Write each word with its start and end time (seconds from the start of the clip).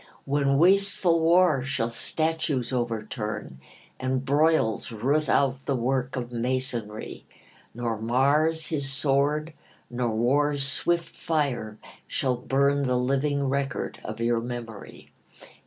When 0.25 0.57
wasteful 0.57 1.19
war 1.21 1.63
shall 1.63 1.91
statues 1.91 2.73
overturn, 2.73 3.59
And 3.99 4.25
broils 4.25 4.91
root 4.91 5.29
out 5.29 5.67
the 5.67 5.75
work 5.75 6.15
of 6.15 6.31
masonry, 6.31 7.27
Nor 7.75 8.01
Mars 8.01 8.69
his 8.69 8.91
sword 8.91 9.53
nor 9.91 10.09
war's 10.09 10.79
quick 10.81 11.01
fire 11.01 11.77
shall 12.07 12.35
burn 12.37 12.87
The 12.87 12.97
living 12.97 13.43
record 13.43 13.99
of 14.03 14.19
your 14.19 14.41
memory. 14.41 15.11